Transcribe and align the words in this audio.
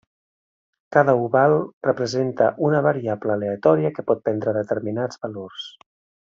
Cada 0.95 1.13
oval 1.25 1.53
representa 1.87 2.47
una 2.69 2.81
variable 2.87 3.35
aleatòria 3.37 3.93
que 3.99 4.07
pot 4.09 4.25
prendre 4.31 4.57
determinats 4.61 5.23
valors. 5.29 5.71